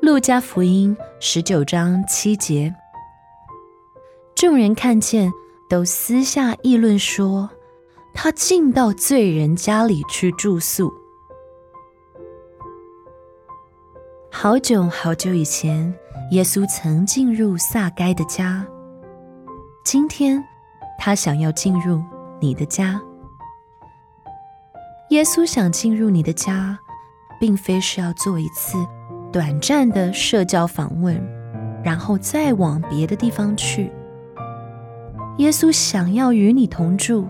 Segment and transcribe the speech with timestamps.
[0.00, 2.72] 路加福音十九章七节，
[4.34, 5.30] 众人看见，
[5.68, 7.50] 都私下议论说，
[8.14, 10.92] 他进到罪人家里去住宿。
[14.30, 15.92] 好久好久以前，
[16.30, 18.64] 耶稣曾进入撒该的家。
[19.84, 20.42] 今天，
[20.96, 22.00] 他想要进入
[22.40, 23.00] 你的家。
[25.10, 26.78] 耶稣想进入你的家，
[27.40, 28.78] 并非是要做一次
[29.32, 31.20] 短暂的社交访问，
[31.84, 33.90] 然后再往别的地方去。
[35.36, 37.26] 耶稣想要与你同住，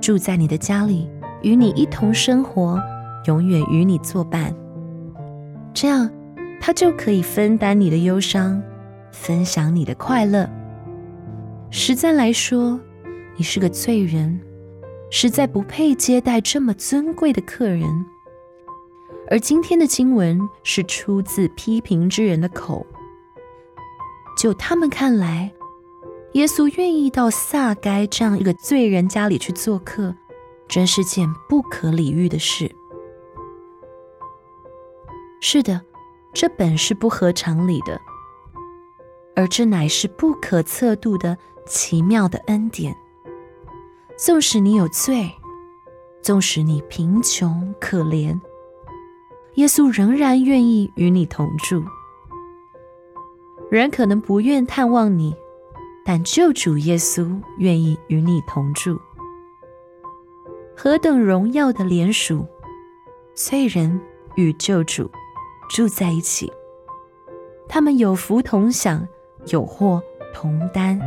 [0.00, 1.10] 住在你的家里，
[1.42, 2.80] 与你一同生活，
[3.26, 4.54] 永远与你作伴。
[5.72, 6.10] 这样，
[6.60, 8.62] 他就可以分担你的忧伤，
[9.10, 10.48] 分享你的快乐。
[11.70, 12.78] 实在来说，
[13.36, 14.38] 你是个罪人，
[15.10, 17.88] 实在不配接待这么尊贵的客人。
[19.30, 22.86] 而今天的经文是出自批评之人的口，
[24.36, 25.52] 就他们看来，
[26.32, 30.14] 耶稣愿意到撒该这样一个罪人家里去做客，
[30.68, 32.70] 真是件不可理喻的事。
[35.40, 35.80] 是的，
[36.32, 38.00] 这本是不合常理的，
[39.36, 41.36] 而这乃是不可测度的。
[41.66, 42.94] 奇妙的恩典，
[44.18, 45.30] 纵使你有罪，
[46.20, 48.38] 纵使你贫穷可怜，
[49.54, 51.84] 耶稣仍然愿意与你同住。
[53.70, 55.34] 人可能不愿探望你，
[56.04, 59.00] 但救主耶稣愿意与你同住。
[60.76, 62.46] 何等荣耀的联属！
[63.34, 64.00] 罪人
[64.36, 65.10] 与救主
[65.70, 66.52] 住在一起，
[67.68, 69.06] 他们有福同享，
[69.46, 70.02] 有祸
[70.32, 71.00] 同担。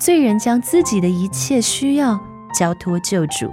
[0.00, 2.18] 罪人将自己的一切需要
[2.54, 3.52] 交托救主，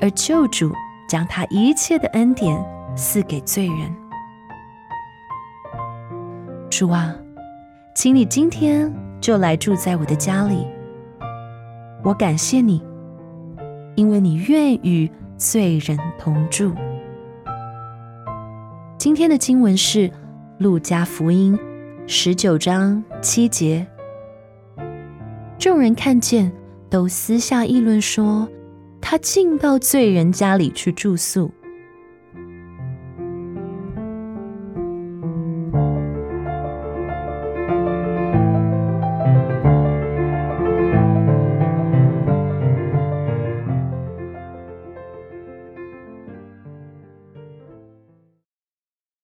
[0.00, 0.72] 而救主
[1.08, 2.56] 将他一切的恩典
[2.96, 3.94] 赐给罪人。
[6.70, 7.14] 主啊，
[7.94, 10.66] 请你今天就来住在我的家里。
[12.02, 12.82] 我感谢你，
[13.94, 16.72] 因为你愿与罪人同住。
[18.98, 20.10] 今天的经文是
[20.58, 21.58] 路加福音
[22.06, 23.86] 十九章七节。
[25.58, 26.52] 众人看见，
[26.90, 28.48] 都私下议论说，
[29.06, 31.52] 他进到罪人家里去住宿。